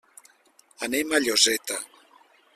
[0.87, 1.81] Anem a Lloseta.